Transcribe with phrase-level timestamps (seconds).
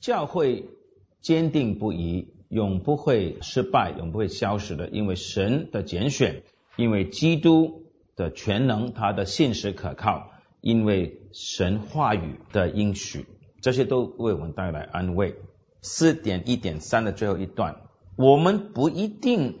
[0.00, 0.68] 教会
[1.20, 6.42] 坚定不移，永不会失败，永不会消失的，因为神的拣选，
[6.76, 7.82] 因为基督
[8.14, 10.30] 的全能，他的信实可靠，
[10.60, 13.26] 因为神话语的应许，
[13.60, 15.36] 这些都为我们带来安慰。
[15.82, 17.82] 四点一点三的最后一段，
[18.16, 19.58] 我们不一定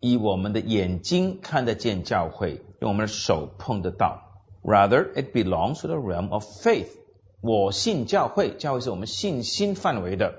[0.00, 6.99] 以我们的眼睛看得见教会，用我们的手碰得到，rather it belongs to the realm of faith。
[7.40, 10.34] 我信教会，教会是我们信心范围的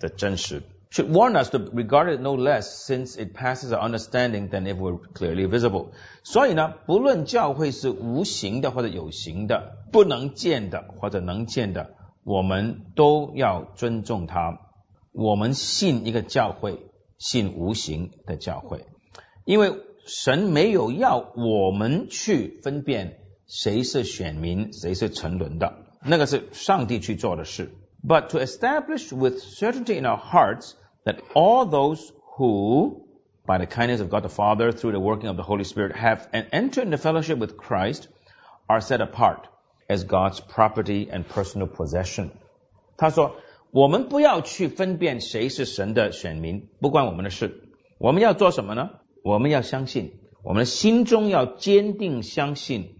[0.00, 0.62] 的真实。
[0.90, 4.98] Should warn us to regard it no less, since it passes our understanding than if were
[5.14, 5.86] clearly visible.
[6.22, 11.94] 所以呢，不论教会是无形的或者有形的，不能见的或者能见的，
[12.24, 14.58] 我们都要尊重它。
[15.12, 16.78] 我们信一个教会，
[17.18, 18.84] 信无形的教会，
[19.46, 19.72] 因为
[20.04, 25.72] 神没有要我们去分辨谁是选民，谁是沉沦的。
[26.03, 27.71] 那个是上帝去做的事。
[28.05, 33.07] But to establish with certainty in our hearts that all those who,
[33.45, 36.27] by the kindness of God the Father, through the working of the Holy Spirit, have
[36.31, 38.07] and entered into fellowship with Christ,
[38.67, 39.47] are set apart
[39.89, 42.29] as God's property and personal possession.
[42.97, 43.35] 他说，
[43.71, 47.63] 我们不要去分辨谁是神的选民，不关我们的事。
[47.97, 48.89] 我们要做什么呢？
[49.23, 52.95] 我们要相信，我们心中要坚定相信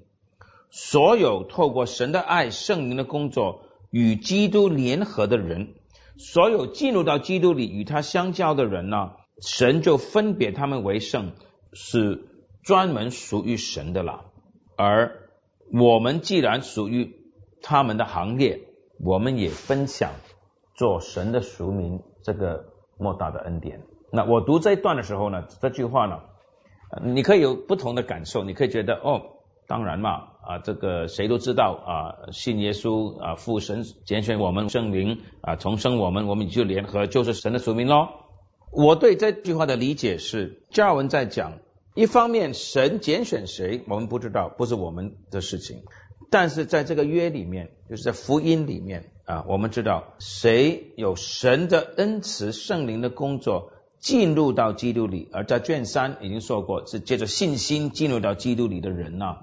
[0.75, 5.75] 所有透过神的爱、圣灵的工作与基督联合的人，
[6.17, 9.11] 所有进入到基督里与他相交的人呢，
[9.43, 11.33] 神就分别他们为圣，
[11.75, 12.25] 是
[12.63, 14.25] 专门属于神的了。
[14.75, 15.29] 而
[15.71, 17.17] 我们既然属于
[17.61, 18.63] 他们的行列，
[18.99, 20.13] 我们也分享
[20.75, 22.65] 做神的属民这个
[22.97, 23.83] 莫大的恩典。
[24.11, 26.21] 那我读这一段的时候呢，这句话呢，
[27.03, 29.37] 你可以有不同的感受，你可以觉得哦。
[29.73, 30.11] 当然嘛，
[30.43, 38.09] 啊，这个谁都知道啊，信耶稣啊，父神拣选我们圣灵啊，重生我们，我们就联合，就是神的属名喽。
[38.71, 41.55] 我对这句话的理解是，加尔文在讲，
[41.95, 45.85] 一方面神拣选谁，我们不知道，不是我们的事情，
[46.31, 59.39] 但是在这个约里面，就是在福音里面啊，我们知道谁有神的恩慈、圣灵的工作进入到基督里，而在卷三已经说过，是借着信心进入到基督里的人呐。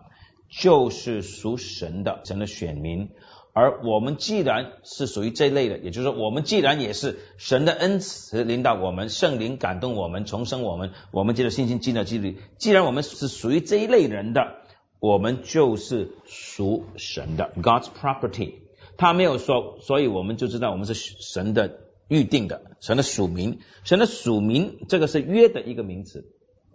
[0.49, 3.09] 就是属神的神的选民，
[3.53, 12.37] 而我们既然是属于这一类的，也就是说，我们既然也是神的恩慈领导我们，圣灵感动我们，重生我们，我们接着信心进到基督。
[12.57, 14.55] 既然我们是属于这一类人的，
[14.99, 18.53] 我们就是属神的 God's property。
[18.97, 26.25] 他没有说，所以我们就知道我们是神的预定的，神的属民，神的属民，这个是约的一个名词。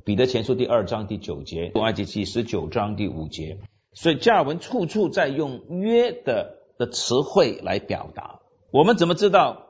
[0.04, 3.58] 彼得前书第二章第九节，埃及记十九章第五节，
[3.94, 8.40] 所以加尔文处处在用约的的词汇来表达。
[8.70, 9.64] 我们怎么知道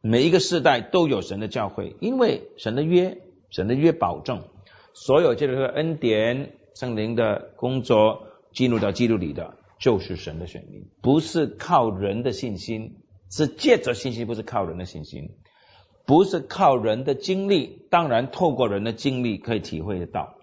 [0.00, 1.96] 每一个世代都有神的教会？
[2.00, 3.18] 因为神的约，
[3.50, 4.44] 神的约保证
[4.94, 15.32] 所有这个恩典圣灵的工作进入到基督里的，就是神的选民，不是靠人的信心，是借着信心，不是靠人的信心。
[16.06, 20.34] 不是靠人的经历，当然透过人的经历可以体会得到，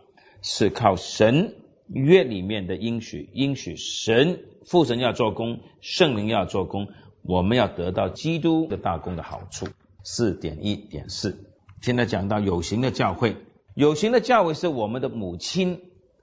[0.42, 1.54] 是靠神
[1.88, 6.88] 约里面的应许，应许神父神要做工，圣灵要做工，
[7.22, 9.68] 我们要得到基督的大功的好处。
[10.04, 11.38] 四点一点四，
[11.80, 13.36] 现在讲到有形的教会，
[13.76, 15.80] 有形的教会是我们的母亲，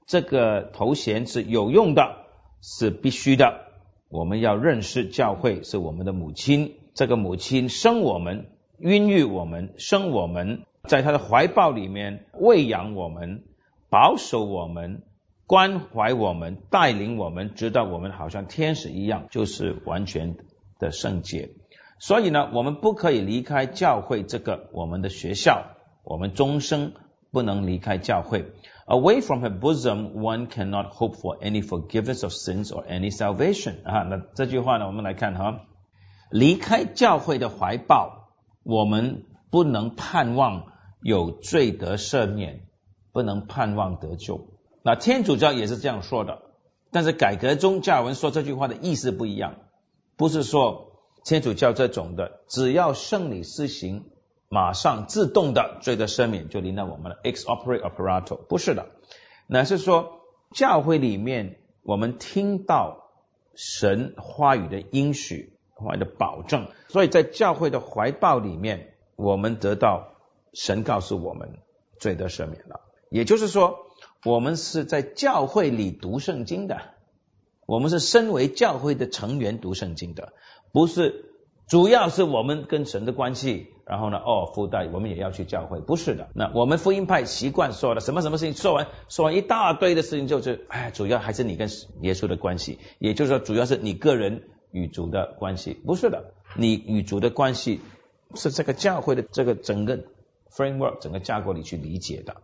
[0.06, 2.26] 这个头衔是有用的，
[2.60, 3.69] 是必须的。
[4.09, 8.47] 我们要认识教会是我们的母亲，这个母亲生我们。
[8.78, 13.43] 孕育我们，生我们，在他的怀抱里面喂养我们，
[13.91, 15.03] 保守我们，
[15.47, 20.37] 关怀我们，带领我们，直到我们好像天使一样，就是完全
[20.78, 21.50] 的圣洁。
[21.99, 25.65] 所以呢，我们不可以离开教会这个我们的学校，
[26.05, 26.93] 我们终生
[27.33, 28.44] 不能离开教会。
[28.87, 33.83] Away from her bosom, one cannot hope for any forgiveness of sins or any salvation。
[33.84, 35.67] 啊，那这句话呢，我们来看哈，
[36.31, 38.18] 离开教会的怀抱。
[38.62, 42.66] 我们不能盼望有罪得赦免，
[43.12, 44.49] 不能盼望得救。
[44.82, 46.43] 那天主教也是这样说的，
[46.90, 49.56] 但是改革中加尔文说这句话的意思不一样，
[50.16, 50.93] 不是说
[51.25, 54.06] 天主教这种的，只要圣礼施行，
[54.49, 58.87] 马上自动的罪得赦免就临到我们了，ex opere operato，不是的，
[59.46, 60.20] 乃是说
[60.52, 63.10] 教会里面我们听到
[63.55, 65.57] 神话语的应许。
[65.85, 70.15] 话的保证，所以在教会的怀抱里面，我们得到
[70.53, 71.59] 神告诉我们
[71.99, 72.81] 罪得赦免了。
[73.11, 73.79] 也就是说，
[74.25, 76.79] 我们是在教会里读圣经的，
[77.67, 80.33] 我们是身为教会的成员读圣经的，
[80.73, 81.33] 不是
[81.69, 83.69] 主要是我们跟神的关系。
[83.87, 86.29] 然后呢，哦，附带我们也要去教会，不是的。
[86.35, 91.71] 那我们福音派习惯说的什么什么事情，说完说完一大堆的事情，就是哎，主要还是你跟
[92.03, 96.32] 耶稣的关系，也就是说，主要是你个人与主的关系，不是的。
[96.56, 97.81] 你与主的关系
[98.35, 100.05] 是这个教会的这个整个
[100.50, 102.37] framework 整个架构里去理解的。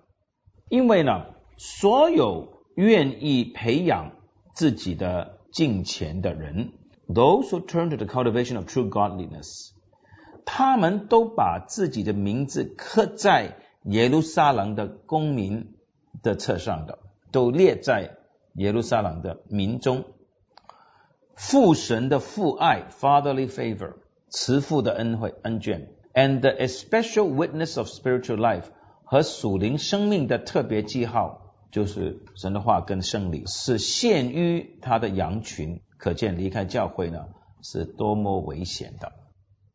[0.68, 1.26] 因为呢，
[1.56, 4.12] 所有愿意培养
[4.54, 6.72] 自己的敬虔的人
[7.08, 9.70] ，those who turn to the cultivation of true godliness。
[10.46, 15.74] 他们都把自己的名字刻在耶路撒冷的公民
[16.22, 16.98] 的册上的，
[17.32, 18.18] 都列在
[18.54, 20.04] 耶路撒冷的民中。
[21.36, 23.94] 父神的父爱 （fatherly favor），
[24.28, 28.66] 慈父的恩惠恩眷，and a special witness of spiritual life
[29.04, 35.80] 和属灵生命的特别记号，就是神的话跟圣礼，是限于他的羊群。
[35.96, 37.28] 可见离开教会呢，
[37.62, 39.12] 是多么危险的。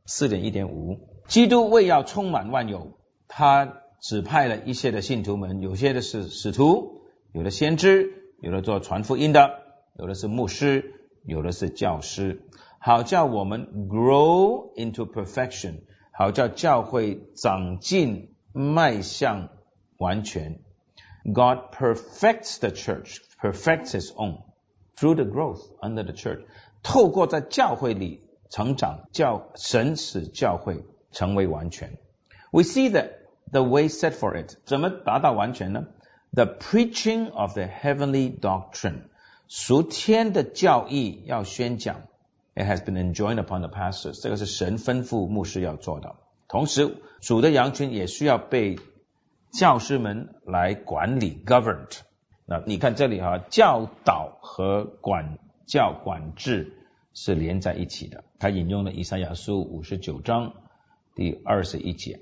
[0.05, 7.01] 四点一点五，基督为要充满万有，他指派了一些的信徒们，有些的是使徒，
[7.33, 8.11] 有的先知，
[8.41, 9.49] 有的做传福音的，
[9.97, 12.42] 有的是牧师，有的是教师，
[12.78, 15.80] 好叫我们 grow into perfection，
[16.12, 19.50] 好叫教会长进迈向
[19.98, 20.60] 完全。
[21.24, 24.42] God perfects the church, perfects His own
[24.96, 26.44] through the growth under the church，
[26.82, 28.22] 透过在教会里。
[28.50, 31.98] 成长教神使教会成为完全。
[32.52, 33.14] We see that
[33.50, 35.86] the way set for it 怎么达到完全呢？
[36.30, 39.08] The preaching of the heavenly doctrine
[39.49, 42.03] 属天的教义要宣讲。
[42.55, 46.15] It has been enjoined upon the pastors 这个是神吩咐牧师要做的。
[46.47, 48.79] 同时，主的羊群也需要被
[49.51, 51.99] 教师们来管理 governed。
[52.45, 56.77] 那你看这里哈，教导和管教管制。
[57.15, 58.23] 是连在一起的。
[58.37, 60.53] 他引用了以赛亚书五十九章
[61.15, 62.21] 第二十一节。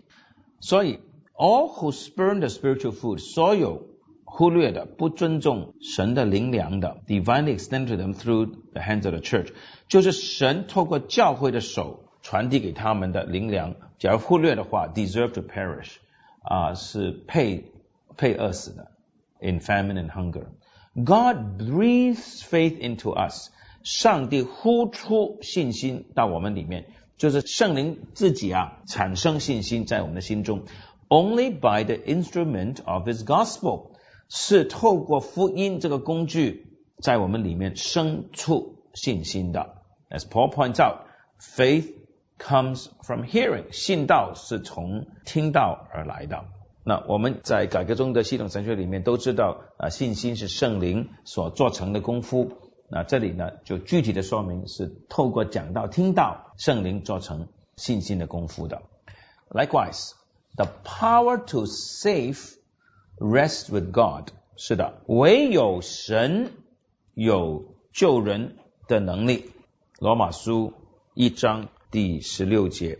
[0.59, 1.00] 所以
[1.35, 3.85] ，all who spurn the spiritual food，所有
[4.26, 9.52] 忽略的、不尊重神的灵粮的，divinely extended to them through the hands of the church，
[9.88, 13.75] 就是神透过教会的手传递给他们的灵粮。
[13.99, 15.96] 假如忽略的话，deserve to perish，
[16.43, 17.72] 啊，是配
[18.16, 18.93] 配饿死的，
[19.40, 23.50] in famine and hunger。God breathes faith into us。
[23.82, 30.62] 上帝呼出信心到我们里面，就是圣灵自己啊产生信心在我们的心中。
[31.08, 33.90] Only by the instrument of His gospel，
[34.29, 36.68] 是透过福音这个工具
[37.01, 39.75] 在我们里面生出信心的。
[40.09, 41.94] As Paul points out，faith
[42.39, 46.45] comes from hearing，信道是从听到而来的。
[46.83, 52.51] 那我们在改革中的系统神学里面都知道啊，信心是圣灵所做成的功夫。
[52.89, 58.83] 那这里呢，就具体的说明是透过讲道、听到圣灵做成信心的功夫的。
[59.50, 60.13] Likewise,
[60.56, 62.56] the power to save
[63.19, 64.28] rests with God。
[64.56, 66.52] 是的，唯有神
[67.14, 68.56] 有救人
[68.87, 69.50] 的能力。
[69.99, 70.75] 罗马书
[71.14, 72.99] 一章第十六节，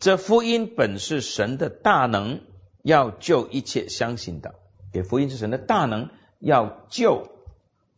[0.00, 2.40] 这福音本是神的大能，
[2.82, 4.54] 要救一切相信的。
[4.92, 6.10] 给福音是神的大能，
[6.40, 7.28] 要救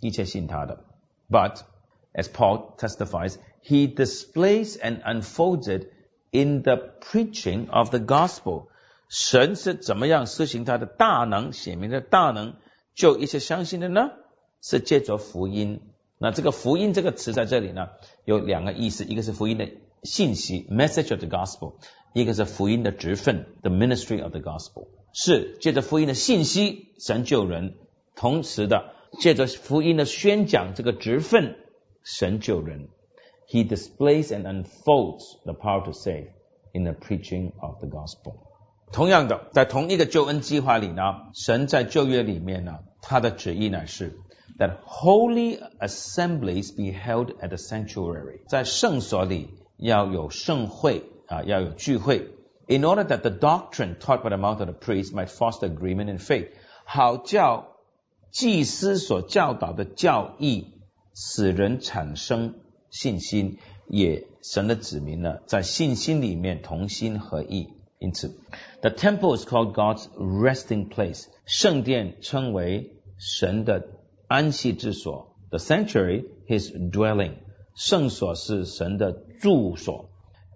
[0.01, 0.85] 一切信他的。
[1.29, 1.63] But,
[2.13, 5.93] as Paul testifies, he displays and unfolds it
[6.33, 8.69] in the preaching of the gospel.
[9.10, 12.56] 神是怎么样施行他的大能，显明的大能，
[12.96, 14.12] 救一些相信的呢？
[14.62, 15.82] 是借着福音。
[16.18, 17.90] 那这个福音这个词在这里呢，
[18.24, 19.70] 有两个意思，一个是福音的
[20.04, 21.74] 信息 （message of the gospel），
[22.14, 24.88] 一个是福音的职分 （the ministry of the gospel）。
[25.14, 27.76] 是借着福音的信息，神救人，
[28.16, 28.94] 同时的。
[29.20, 31.56] 借着福音的宣讲这个职分，
[32.04, 32.90] 神救人。
[33.48, 36.28] He displays and unfolds the power to save
[36.74, 38.36] in the preaching of the gospel。
[38.96, 44.18] 同样的，在同一个救恩计划里呢，神在旧约里面呢，他的旨意乃是
[44.58, 52.30] that holy assemblies be held at the sanctuary，在圣所里要有盛会啊，要有聚会
[52.68, 56.18] ，in order that the doctrine taught by the mouth of the priest might foster agreement in
[56.18, 56.48] faith，
[56.86, 57.76] 好叫
[58.32, 60.68] 祭司所教导的教义，
[61.14, 62.54] 使人产生
[62.90, 63.58] 信心，
[63.90, 67.75] 也神的子民呢，在信心里面同心合意。
[67.99, 68.35] 因此，
[68.81, 73.89] the temple is called God's resting place，圣殿称为神的
[74.27, 75.37] 安息之所。
[75.51, 77.35] The sanctuary, His dwelling，
[77.75, 80.11] 圣所是神的住所，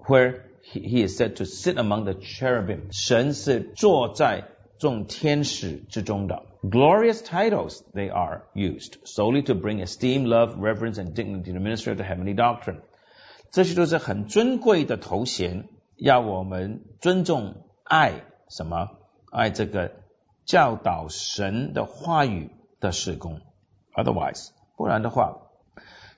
[0.07, 0.41] where
[0.73, 4.45] He He is said to sit among the cherubim，神是坐在
[4.79, 6.45] 众天使之中的。
[6.63, 11.93] Glorious titles they are used solely to bring esteem, love, reverence, and dignity to the ministry
[11.93, 12.81] of the heavenly doctrine.
[13.51, 15.69] 这些都是很尊贵的头衔，
[16.00, 18.90] 要我们尊重、爱什么？
[19.32, 19.92] 爱这个
[20.46, 23.42] 教导神的话语的事工。
[23.94, 25.50] Otherwise，不然的话，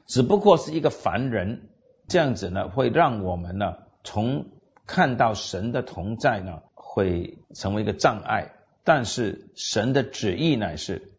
[0.05, 1.69] 只不过是一个凡人，
[2.07, 4.45] 这样子呢，会让我们呢，从
[4.85, 8.53] 看到神的同在呢，会成为一个障碍。
[8.83, 11.13] 但是神的旨意乃是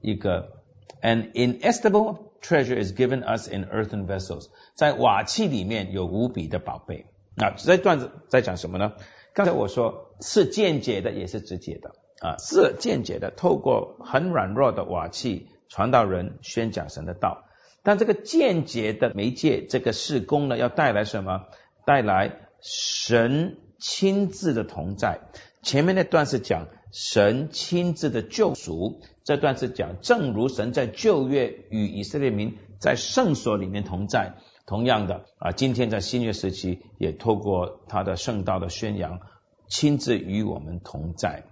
[0.00, 0.62] 一个
[1.02, 7.06] an inestimable treasure is given us in earthen vessels，在瓦器里面有无比的宝贝。
[7.36, 8.92] 那这段子在讲什么呢？
[9.34, 17.44] 刚才我说是间接的，也是直接的啊，是间接的，透过很软弱的瓦器传道人宣讲神的道。
[17.82, 21.46] 但这个间接的媒介，这个事工呢，要带来什么？
[21.84, 25.20] 带来神亲自的同在。
[25.62, 26.68] 前面那段是讲。
[26.94, 34.34] 神亲自的救赎，这段是讲，正如神在旧约与以色列民在圣所里面同在，
[34.72, 39.20] 同样的啊，今天在新约时期也透过他的圣道的宣扬，
[39.68, 41.44] 亲自与我们同在。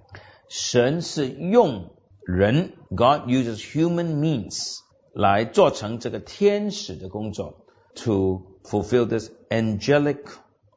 [0.49, 1.91] 神是用
[2.25, 4.79] 人，God uses human means
[5.13, 10.25] 来做成这个天使的工作，to fulfill this angelic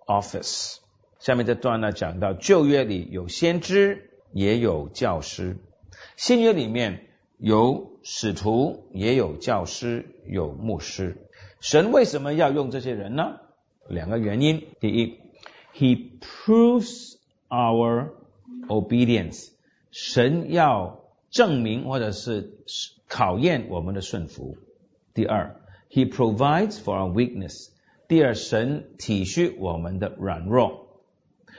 [0.05, 0.79] office。
[1.19, 4.09] 下面这段呢讲到旧约里有先知。
[4.33, 5.59] 也有教师，
[6.17, 7.07] 新约里面
[7.37, 11.22] 有使徒，也有教师，有牧师。
[11.62, 13.40] 神为什么要用这些人呢？
[13.88, 14.68] 两个原因。
[14.80, 15.20] 第一，
[15.74, 17.16] He proves
[17.48, 18.10] our
[18.68, 19.48] obedience。
[19.90, 22.58] 神要证明或者是
[23.08, 24.56] 考验我们的顺服。
[25.14, 25.56] 第二，
[25.90, 27.68] He provides for our weakness。
[28.06, 30.86] 第二，神体恤我们的软弱。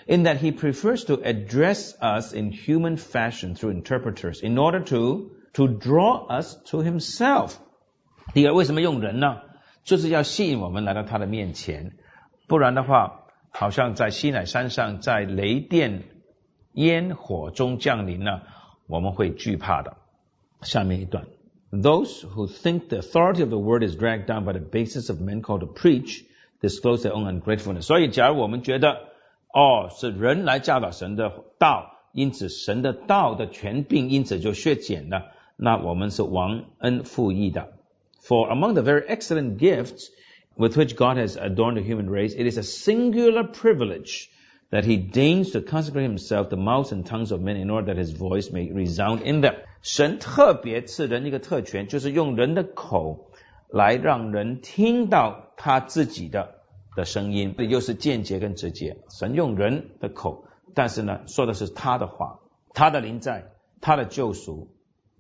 [0.10, 5.32] in that he prefers to address us in human fashion through interpreters in order to
[5.54, 7.54] to draw us to himself。
[8.34, 9.38] 第二，为什么用人呢？
[9.85, 11.93] 就是要吸引我们来到他的面前，
[12.49, 16.05] 不然的话，好像在西乃山上，在雷电
[16.73, 18.41] 烟火中降临呢，
[18.89, 19.97] 我们会惧怕的。
[20.63, 21.27] 下面一段
[21.71, 25.43] ，Those who think the authority of the word is dragged down by the basis of men
[25.43, 26.25] called to preach
[26.61, 27.83] disclose their own ungratefulness。
[27.83, 28.97] 所以，假如我们觉得
[29.53, 35.27] 哦，是人来教导神的道，因此神的道的权柄因此就削减了。
[35.57, 37.75] 那我们是忘恩负义的。
[38.24, 40.10] For among the very excellent gifts
[40.56, 44.30] with which God has adorned the human race, it is a singular privilege
[44.72, 47.98] that He deigns to consecrate Himself the mouths and tongues of men in order that
[47.98, 49.56] His voice may resound in them。
[49.82, 53.32] 神特别赐人一个特权，就是用人的口
[53.70, 56.56] 来让人听到他自己的。
[56.96, 58.98] 的声音，这又是间接跟直接。
[59.10, 62.40] 神用人的口，但是呢，说的是他的话，
[62.74, 64.68] 他的临在，他的救赎，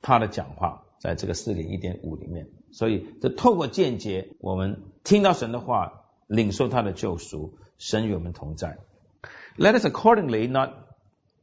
[0.01, 2.48] 他的讲话， 在这个四点一点五里面。
[2.72, 8.78] 所以，这透过间接，我们听到神的话，领受他的救赎，神与我们同在。
[9.56, 10.70] Let us accordingly not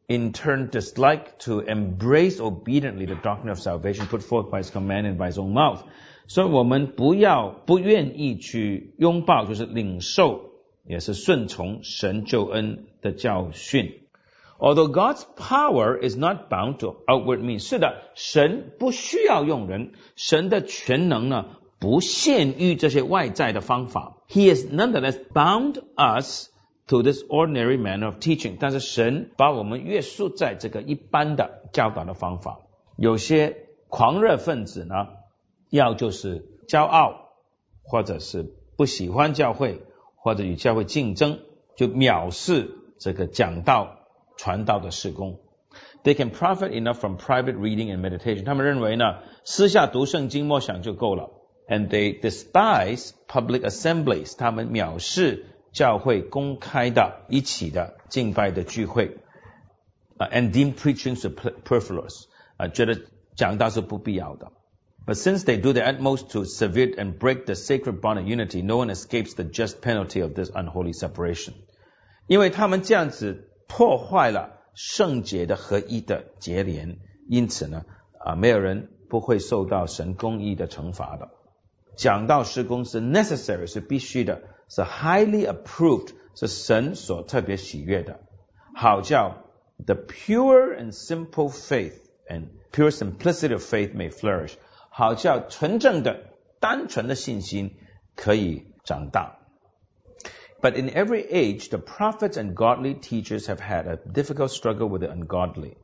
[0.07, 5.05] in turn dislike to embrace obediently the doctrine of salvation put forth by His command
[5.05, 5.79] and by His own mouth.
[6.27, 10.51] 所以我们不要不愿意去拥抱，就是领受，
[10.85, 14.01] 也是顺从神救恩的教训。
[14.61, 24.17] Although God's power is not bound to outward means，是的，神不需要用人，神的全能呢不限于这些外在的方法。
[24.29, 26.49] He is nonetheless bound us
[26.85, 28.57] to this ordinary manner of teaching。
[28.59, 32.59] 但是神把我们约束在这个一般的教导的方法。
[32.97, 35.07] 有些狂热分子呢？
[35.71, 37.31] 要就是骄傲，
[37.81, 38.45] 或者是
[38.77, 39.81] 不喜欢教会，
[40.17, 41.39] 或者与教会竞争，
[41.75, 44.00] 就藐视这个讲道、
[44.40, 45.40] 传道的事工。
[46.04, 48.44] They can profit enough from private reading and meditation。
[48.44, 51.30] 他们认为呢，私下读圣经默想就够了。
[51.68, 54.36] And they despise public assemblies。
[54.38, 59.18] 他们藐视教会公开的、一起的敬拜的聚会。
[60.16, 62.26] 啊，and deem preaching superfluous。
[62.56, 63.00] 啊，觉得
[63.34, 64.52] 讲道是不必要的。
[65.06, 68.76] But since they do their utmost to sever and break the sacred bond of unity, no
[68.76, 71.52] one escapes the just penalty of this unholy separation.
[72.26, 76.97] 因为他们这样子 破坏了圣洁的合一的结连，
[77.29, 77.85] 因此呢，
[78.19, 81.29] 啊，没有人不会受到神公义的惩罚的。
[81.95, 88.19] 讲道施工是 necessary 是必须的，是 highly approved 是神所特别喜悦的，
[88.75, 89.37] 好叫
[89.85, 91.93] the pure and simple faith
[92.27, 94.55] and pure simplicity of faith may flourish。
[94.89, 96.25] 好叫纯正的、
[96.59, 97.77] 单纯的信心
[98.15, 99.37] 可以长大。
[100.60, 105.12] But in every age, the prophets and godly teachers have had a difficult struggle with the
[105.12, 105.76] ungodly.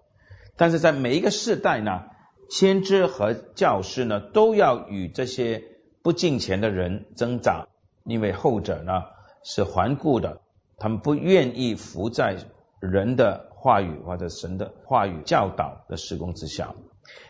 [0.57, 2.05] 但是在每一个世代呢，
[2.49, 5.63] 先知和教师呢，都要与这些
[6.03, 7.69] 不敬虔的人挣扎。
[8.05, 9.05] 因为后者呢
[9.45, 10.41] 是顽固的，
[10.79, 12.39] 他们不愿意服在
[12.81, 16.75] 人的话语或者神的话语教导的施工之下。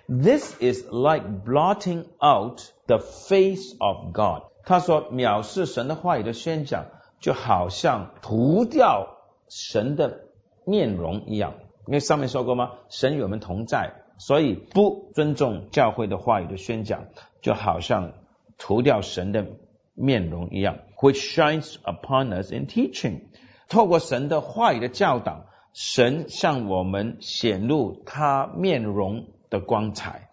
[0.07, 4.45] This is like blotting out the face of God。
[4.65, 6.87] 他说，藐视神的话语的宣讲，
[7.20, 9.18] 就好像涂掉
[9.50, 10.22] 神的
[10.66, 11.54] 面容一样。
[11.86, 12.72] 因为上面说过吗？
[12.90, 17.06] 神与我们同在，所以不尊重教会的话语的宣讲，
[17.42, 18.12] 就好像
[18.58, 19.46] 涂掉神的
[19.94, 20.80] 面容一样。
[20.98, 23.22] Which shines upon us in teaching。
[23.70, 30.30] 透过神的话语的教导，神向我们显露他面容的光彩。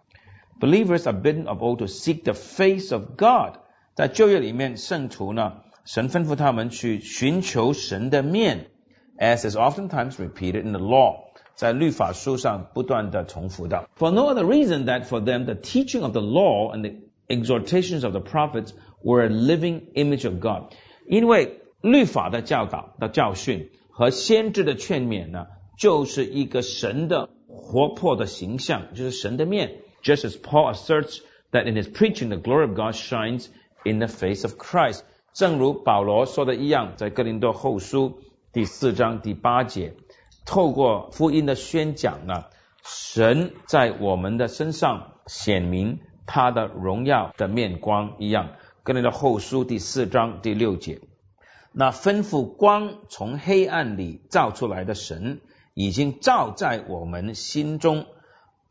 [0.60, 3.58] Believers are bidden of all to seek the face of God。
[3.94, 8.67] 在旧约里面，圣徒呢，神吩咐他们去寻求神的面，
[9.17, 11.29] as is oftentimes repeated in the law。
[11.55, 13.89] 在律法书上不断的重复到。
[13.97, 16.95] For no other reason that for them the teaching of the law and the
[17.27, 18.71] exhortations of the prophets
[19.03, 20.71] were a living image of God。
[21.05, 29.81] 因为律法的教导的教训和先知的劝勉呢，就是一个神的活泼的形象，就是神的面。
[30.01, 31.19] Just as Paul asserts
[31.51, 33.47] that in his preaching the glory of God shines
[33.83, 35.01] in the face of Christ。
[35.34, 38.20] 正如保罗说的一样，在哥林多后书
[38.52, 39.94] 第四章第八节。
[40.46, 42.44] 透过福音的宣讲呢，
[42.84, 48.50] 神在我们的身上显明他的荣耀的面光一样。
[48.84, 51.00] 跟那个后书第四章第六节，
[51.72, 55.40] 那吩咐光从黑暗里照出来的神，
[55.72, 58.06] 已经照在我们心中，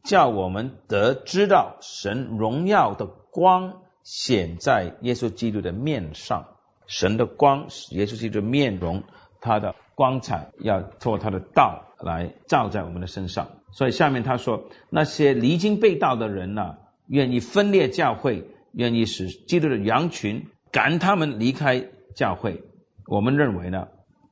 [0.06, 6.52] 叫我们得知道神荣耀的光显在耶稣基督的面上。
[7.00, 9.04] 神的光使耶稣基督的面容，
[9.42, 9.76] 他的。
[9.96, 22.64] 光彩要透过他的道来照在我们的身上，所以下面他说，那些离经背道的人呢，愿意分裂教会，愿意使基督的羊群赶他们离开教会。
[23.06, 23.90] 我们认为呢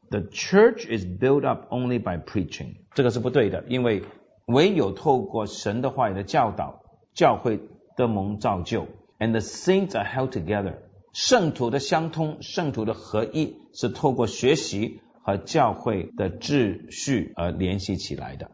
[0.10, 4.02] ，the church is built up only by preaching，这个是不对的，因为
[4.48, 6.82] 唯有透过神的话语的教导，
[7.14, 7.60] 教会
[7.96, 8.88] 的蒙造就
[9.20, 10.78] ，and the saints are held together，
[11.14, 15.02] 圣徒的相通，圣徒的合一，是透过学习。
[15.24, 18.50] 和教会的秩序而联系起来的。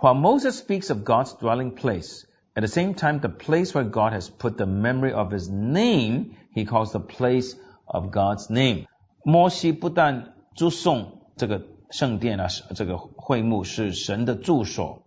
[0.00, 2.22] While Moses speaks of God's dwelling place,
[2.54, 6.36] at the same time, the place where God has put the memory of His name,
[6.54, 8.86] He calls the place of God's name.
[9.24, 12.46] 摩西不但祝颂这个圣殿啊，
[12.76, 15.02] 这个会幕是神的住所，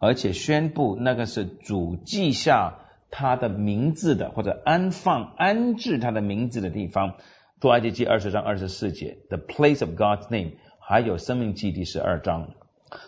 [0.00, 7.14] 而且宣布那个是主记下他的名字的，或者安放、安置他的名字的地方。
[7.60, 12.50] 出埃及记二十章二十四节，the place of God's name，还有生命记第十二章。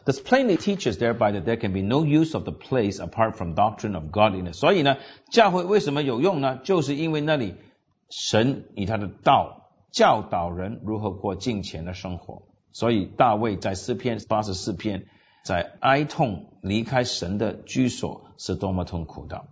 [0.04, 3.54] This plainly teaches thereby that there can be no use of the place apart from
[3.54, 4.54] doctrine of godliness。
[4.54, 4.96] 所以呢，
[5.30, 6.58] 教会为什么有用呢？
[6.64, 7.54] 就是因为那里
[8.10, 12.42] 神以他的道教导人如何过敬虔的生活。
[12.72, 15.06] 所以大卫在诗篇八十四篇，
[15.44, 19.44] 在哀痛离开神的居所是多么痛苦的。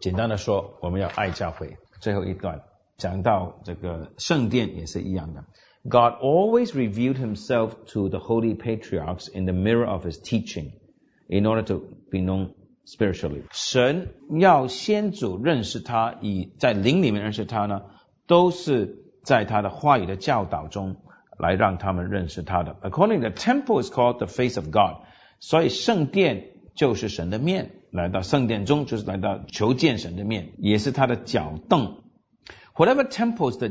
[0.00, 1.76] 简单的说，我们要爱教会。
[2.00, 2.62] 最后一段。
[2.98, 5.44] 讲到这个圣殿也是一样的。
[5.84, 10.70] God always revealed himself to the holy patriarchs in the mirror of his teaching
[11.28, 12.54] in order to be known
[12.86, 13.42] spiritually.
[13.50, 17.82] 神要先祖认识他，以在灵里面认识他呢，
[18.26, 20.96] 都是在他的话语的教导中
[21.36, 22.76] 来让他们认识他的。
[22.80, 25.02] According, the temple is called the face of God.
[25.38, 31.97] 所以圣殿就是神的面，来到圣殿中就是来到求见神的面，也是他的脚凳。
[32.75, 33.69] Whatever temples the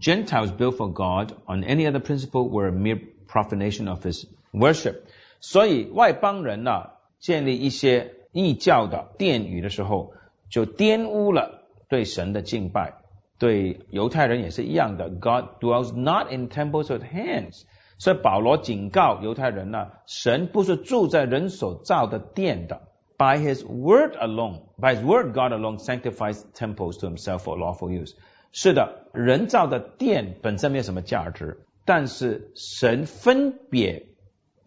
[0.00, 4.96] Gentiles built for God on any other principle were a mere profanation of his worship.
[5.40, 10.12] 所以外邦人呢，建立一些异教的殿宇的时候，
[10.50, 12.94] 就玷污了对神的敬拜。
[13.38, 17.62] 对犹太人也是一样的，God dwells not in temples with hands。
[17.98, 22.82] 所以保罗警告犹太人呢，神不是住在人所造的殿的。
[23.23, 27.89] By his word alone, by his word, God alone sanctifies temples to himself for lawful
[27.89, 28.15] use.
[28.51, 34.07] 是的，人造的殿本身没有什么价值，但是神分别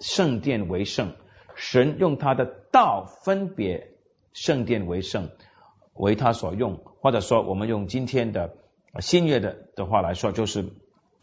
[0.00, 1.12] 圣殿为圣，
[1.54, 3.90] 神用他的道分别
[4.32, 5.28] 圣殿为圣，
[5.92, 8.54] 为他所用，或者说我们用今天的
[9.00, 10.70] 新约的的话来说，就是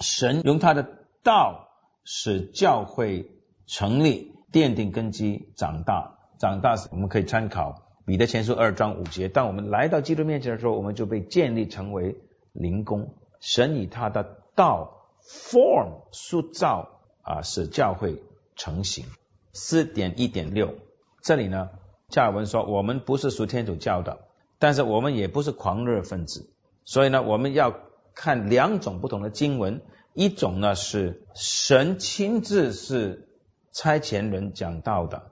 [0.02, 0.88] 神用他的
[1.24, 1.70] 道
[2.04, 3.32] 使教会
[3.66, 6.88] 成立、奠定根基、长大、长大时。
[6.92, 12.18] 我们可以参考彼得前书二章五节，当我们来到基督面前的时候，我们就被建立成为。
[12.56, 18.22] 灵工，神以他的道 form 塑造啊，使教会
[18.56, 19.06] 成型。
[19.54, 20.76] 四点一点六，
[21.24, 21.72] 这里呢，
[22.10, 24.20] 加尔文说，我们不是属天主教的，
[24.60, 26.54] 但是我们也不是狂热分子，
[26.86, 27.76] 所以呢，我们要
[28.14, 29.82] 看两种不同的经文，
[30.14, 33.30] 一种呢是神亲自是
[33.72, 35.32] 差遣人讲道的，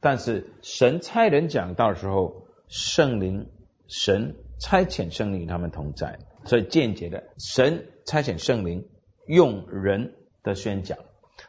[0.00, 3.48] 但是神差人讲道时候，圣灵
[3.86, 8.88] 神差遣圣灵与他们同在，所以间接的神差遣圣灵
[9.26, 10.98] 用人的宣讲。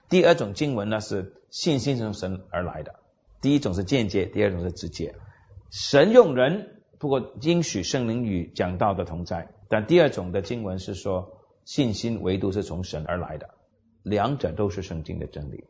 [0.10, 2.96] 第二种经文呢是信心从神而来的，
[3.42, 5.16] 第一种是间接，第二种是直接。
[5.70, 9.50] 神用人，不过应许圣灵与讲道的同在。
[9.70, 13.50] 但第二种的经文是说，信心唯独是从神而来的，
[14.04, 15.64] 两者都是圣经的真理。